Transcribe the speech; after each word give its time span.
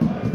Yeah. 0.00 0.29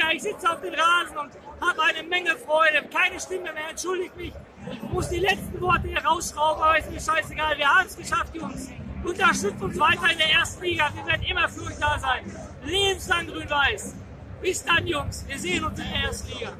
Liga. 0.00 0.12
Ich 0.12 0.22
sitze 0.22 0.50
auf 0.50 0.60
dem 0.60 0.74
Rasen 0.74 1.18
und 1.18 1.30
habe 1.60 1.82
eine 1.82 2.06
Menge 2.08 2.36
Freude. 2.36 2.86
Keine 2.92 3.20
Stimme 3.20 3.52
mehr, 3.52 3.70
entschuldigt 3.70 4.16
mich. 4.16 4.32
Ich 4.70 4.82
muss 4.90 5.08
die 5.08 5.18
letzten 5.18 5.60
Worte 5.60 5.88
hier 5.88 6.04
rausschrauben, 6.04 6.62
aber 6.62 6.78
ist 6.78 6.90
mir 6.90 7.00
scheißegal. 7.00 7.56
Wir 7.56 7.68
haben 7.68 7.86
es 7.86 7.96
geschafft, 7.96 8.34
Jungs. 8.34 8.68
Unterstützt 9.04 9.62
uns 9.62 9.78
weiter 9.78 10.10
in 10.12 10.18
der 10.18 10.30
ersten 10.32 10.62
Liga. 10.62 10.90
Wir 10.94 11.06
werden 11.06 11.22
immer 11.22 11.48
für 11.48 11.62
euch 11.62 11.78
da 11.78 11.98
sein. 11.98 12.24
Lebenslang 12.64 13.26
grün-weiß. 13.26 13.94
Bis 14.42 14.64
dann, 14.64 14.86
Jungs. 14.86 15.26
Wir 15.26 15.38
sehen 15.38 15.64
uns 15.64 15.78
in 15.78 15.86
der 15.86 16.02
ersten 16.02 16.28
Liga. 16.28 16.52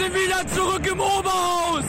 Sind 0.00 0.14
wieder 0.14 0.46
zurück 0.48 0.86
im 0.86 0.98
Oberhaus! 0.98 1.84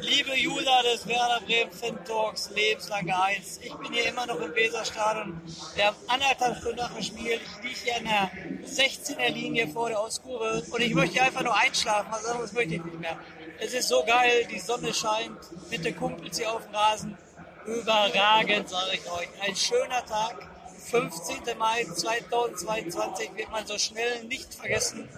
Liebe 0.00 0.32
User 0.32 0.82
des 0.82 1.06
Werder 1.06 1.40
Bremen 1.46 1.70
Fan 1.70 2.04
Talks, 2.04 2.50
lebenslange 2.50 3.16
Eins. 3.22 3.60
Ich 3.62 3.72
bin 3.74 3.92
hier 3.92 4.06
immer 4.06 4.26
noch 4.26 4.40
im 4.40 4.52
Weserstadion. 4.52 5.40
Wir 5.76 5.86
haben 5.86 5.96
anderthalb 6.08 6.56
Stunden 6.56 6.78
nach 6.78 6.92
dem 6.92 7.02
Spiel. 7.02 7.38
Ich 7.44 7.62
liege 7.62 7.78
hier 7.84 7.96
an 7.96 8.04
der 8.04 8.68
16er 8.68 9.28
Linie 9.30 9.68
vor 9.68 9.88
der 9.88 10.00
Auskurve 10.00 10.64
und 10.68 10.80
ich 10.80 10.92
möchte 10.92 11.22
einfach 11.22 11.44
nur 11.44 11.56
einschlafen. 11.56 12.08
Was 12.10 12.24
anderes 12.24 12.52
möchte 12.52 12.74
ich 12.74 12.84
nicht 12.84 12.98
mehr. 12.98 13.16
Es 13.60 13.72
ist 13.72 13.88
so 13.88 14.02
geil, 14.04 14.48
die 14.50 14.58
Sonne 14.58 14.92
scheint 14.92 15.38
mit 15.70 15.84
den 15.84 15.96
Kumpels 15.96 16.38
hier 16.38 16.50
auf 16.50 16.64
dem 16.64 16.74
Rasen. 16.74 17.18
Überragend, 17.66 18.68
sage 18.68 18.94
ich 18.94 19.10
euch. 19.12 19.28
Ein 19.46 19.54
schöner 19.54 20.04
Tag. 20.06 20.48
15. 20.90 21.56
Mai 21.56 21.84
2022 21.84 23.30
wird 23.36 23.50
man 23.52 23.64
so 23.64 23.78
schnell 23.78 24.24
nicht 24.24 24.54
vergessen. 24.54 25.08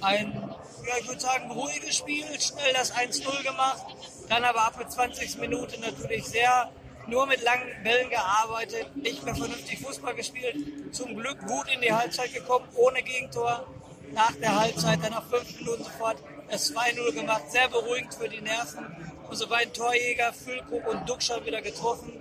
Ein, 0.00 0.53
ja, 0.86 0.94
ich 1.00 1.08
würde 1.08 1.20
sagen, 1.20 1.50
ruhiges 1.50 1.96
Spiel, 1.96 2.24
schnell 2.40 2.72
das 2.72 2.92
1-0 2.94 3.42
gemacht, 3.42 3.84
dann 4.28 4.44
aber 4.44 4.62
ab 4.62 4.78
der 4.78 4.88
20. 4.88 5.38
Minute 5.38 5.80
natürlich 5.80 6.24
sehr 6.26 6.70
nur 7.06 7.26
mit 7.26 7.42
langen 7.42 7.70
Bällen 7.82 8.08
gearbeitet, 8.10 8.96
nicht 8.96 9.22
mehr 9.24 9.34
vernünftig 9.34 9.78
Fußball 9.80 10.14
gespielt. 10.14 10.56
Zum 10.94 11.16
Glück 11.16 11.38
gut 11.46 11.66
in 11.74 11.80
die 11.80 11.92
Halbzeit 11.92 12.32
gekommen, 12.32 12.66
ohne 12.74 13.02
Gegentor. 13.02 13.66
Nach 14.12 14.32
der 14.32 14.58
Halbzeit 14.58 15.02
dann 15.02 15.12
nach 15.12 15.28
fünf 15.28 15.58
Minuten 15.58 15.84
sofort 15.84 16.16
das 16.50 16.72
2-0 16.72 17.12
gemacht, 17.12 17.50
sehr 17.50 17.68
beruhigend 17.68 18.14
für 18.14 18.28
die 18.28 18.40
Nerven. 18.40 18.86
Unsere 19.28 19.50
beiden 19.50 19.72
Torjäger, 19.72 20.32
Füllkrug 20.32 20.86
und 20.86 21.08
Duxcher 21.08 21.44
wieder 21.44 21.62
getroffen, 21.62 22.12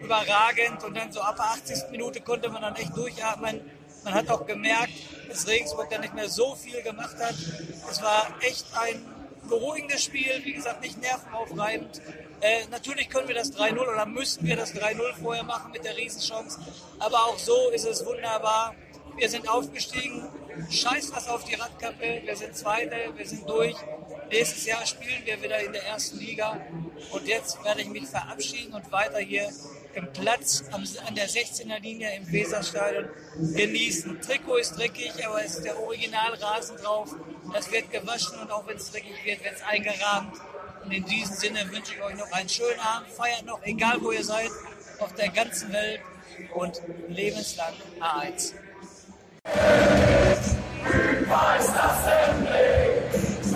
überragend. 0.00 0.84
Und 0.84 0.96
dann 0.96 1.12
so 1.12 1.20
ab 1.20 1.36
der 1.36 1.46
80. 1.74 1.90
Minute 1.90 2.20
konnte 2.20 2.48
man 2.48 2.62
dann 2.62 2.76
echt 2.76 2.96
durchatmen. 2.96 3.60
Man 4.04 4.14
hat 4.14 4.28
auch 4.30 4.46
gemerkt, 4.46 4.92
dass 5.30 5.46
Regensburg 5.46 5.88
dann 5.90 6.00
nicht 6.02 6.14
mehr 6.14 6.28
so 6.28 6.54
viel 6.54 6.82
gemacht 6.82 7.16
hat. 7.18 7.34
Es 7.90 8.02
war 8.02 8.26
echt 8.40 8.66
ein 8.74 9.04
beruhigendes 9.48 10.04
Spiel, 10.04 10.40
wie 10.44 10.52
gesagt, 10.52 10.80
nicht 10.82 11.00
nervenaufreibend. 11.00 12.00
Äh, 12.40 12.66
natürlich 12.70 13.08
können 13.08 13.28
wir 13.28 13.34
das 13.34 13.52
3-0 13.52 13.78
oder 13.78 14.06
müssen 14.06 14.46
wir 14.46 14.56
das 14.56 14.74
3-0 14.74 15.14
vorher 15.22 15.44
machen 15.44 15.72
mit 15.72 15.84
der 15.84 15.96
Riesenchance. 15.96 16.58
Aber 16.98 17.26
auch 17.26 17.38
so 17.38 17.70
ist 17.70 17.86
es 17.86 18.04
wunderbar. 18.04 18.74
Wir 19.16 19.28
sind 19.28 19.48
aufgestiegen. 19.48 20.26
Scheiß 20.70 21.12
was 21.14 21.28
auf 21.28 21.44
die 21.44 21.54
Radkappe. 21.54 22.22
Wir 22.24 22.36
sind 22.36 22.56
Zweite, 22.56 22.96
wir 23.14 23.26
sind 23.26 23.48
durch. 23.48 23.76
Nächstes 24.30 24.66
Jahr 24.66 24.84
spielen 24.86 25.24
wir 25.24 25.42
wieder 25.42 25.60
in 25.60 25.72
der 25.72 25.84
ersten 25.84 26.18
Liga. 26.18 26.60
Und 27.10 27.26
jetzt 27.26 27.62
werde 27.64 27.82
ich 27.82 27.88
mich 27.88 28.06
verabschieden 28.06 28.74
und 28.74 28.90
weiter 28.90 29.18
hier 29.18 29.50
im 29.94 30.12
Platz 30.12 30.64
an 30.72 31.14
der 31.14 31.28
16er 31.28 31.80
Linie 31.80 32.14
im 32.16 32.30
Weserstadion 32.30 33.08
genießen. 33.54 34.20
Trikot 34.20 34.56
ist 34.56 34.76
dreckig, 34.76 35.12
aber 35.26 35.44
es 35.44 35.56
ist 35.56 35.64
der 35.64 35.78
Originalrasen 35.78 36.76
drauf. 36.76 37.14
Das 37.52 37.70
wird 37.70 37.90
gewaschen 37.90 38.38
und 38.40 38.50
auch 38.50 38.66
wenn 38.66 38.76
es 38.76 38.90
dreckig 38.90 39.24
wird, 39.24 39.44
wird 39.44 39.56
es 39.56 39.62
eingerahmt. 39.62 40.34
Und 40.84 40.92
in 40.92 41.04
diesem 41.04 41.34
Sinne 41.34 41.70
wünsche 41.70 41.94
ich 41.94 42.02
euch 42.02 42.16
noch 42.16 42.30
einen 42.32 42.48
schönen 42.48 42.80
Abend. 42.80 43.10
Feiert 43.10 43.44
noch, 43.44 43.62
egal 43.64 43.98
wo 44.00 44.12
ihr 44.12 44.24
seid, 44.24 44.50
auf 44.98 45.14
der 45.14 45.28
ganzen 45.28 45.72
Welt 45.72 46.00
und 46.54 46.80
lebenslang 47.08 47.74
A1. 48.00 48.54
Und 49.44 50.50
uns 53.50 53.52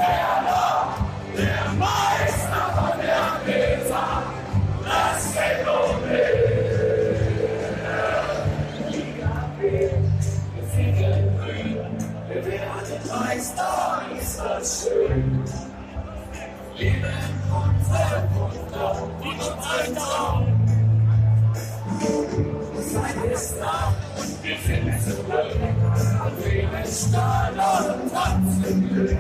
Wir 24.43 24.57
sind 24.59 24.89
es 24.89 25.19
und 25.19 26.45
wir 26.45 26.69
stolz 26.87 27.87
und 27.89 28.13
trotzdem 28.13 28.89
Glück. 28.89 29.19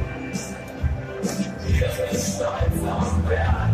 Wir 1.67 1.89
sind 1.91 2.21
stolz 2.21 2.77
auf 2.91 3.29
Werte. 3.29 3.74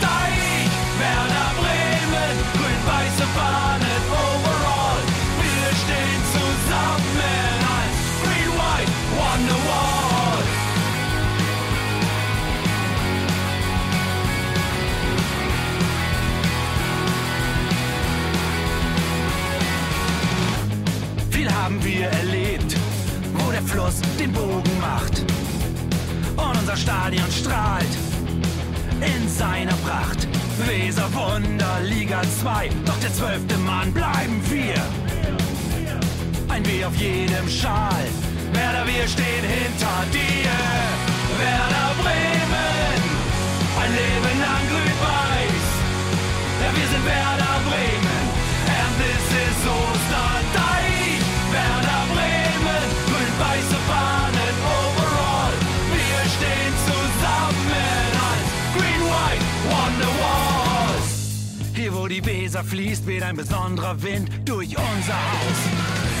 Jedem 37.41 37.49
Schal, 37.49 38.05
Werder, 38.53 38.85
wir 38.85 39.07
stehen 39.07 39.43
hinter 39.43 40.05
dir. 40.11 40.51
Werder 41.39 41.91
Bremen, 42.01 43.01
ein 43.81 43.91
Leben 43.91 44.39
lang 44.39 44.63
grün-weiß. 44.69 45.65
Ja, 46.61 46.69
wir 46.75 46.87
sind 46.87 47.05
Werder 47.05 47.57
Bremen, 47.67 48.25
and 48.77 48.93
this 48.99 49.25
is 49.41 49.59
Osterdeich. 49.65 51.21
Werder 51.51 52.03
Bremen, 52.13 52.83
grün-weiße 53.09 53.79
Fahnen 53.89 54.55
overall. 54.81 55.55
Wir 55.97 56.21
stehen 56.35 56.73
zusammen 56.85 58.07
als 58.29 58.47
Green 58.75 59.03
White 59.11 59.45
Wonderwall. 59.69 61.01
Hier, 61.73 61.95
wo 61.95 62.07
die 62.07 62.23
Weser 62.25 62.63
fließt, 62.63 63.07
weht 63.07 63.23
ein 63.23 63.37
besonderer 63.37 64.01
Wind 64.01 64.29
durch 64.45 64.69
unser 64.69 65.15
Haus. 65.15 66.20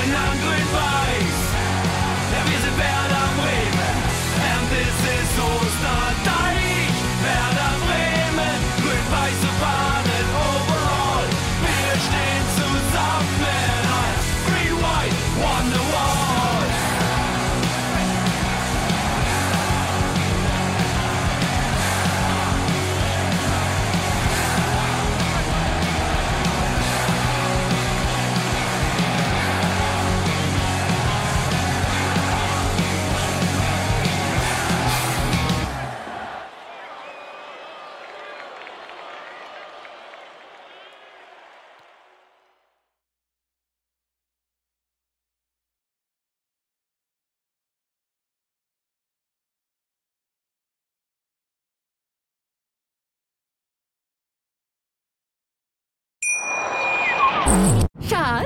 ein 0.00 0.10
Leben 0.10 0.12
lang 0.12 1.07